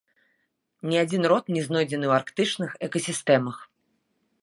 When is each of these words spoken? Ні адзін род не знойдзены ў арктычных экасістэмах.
Ні 0.91 0.97
адзін 1.03 1.27
род 1.33 1.53
не 1.57 1.61
знойдзены 1.67 2.05
ў 2.07 2.13
арктычных 2.19 2.69
экасістэмах. 2.89 3.57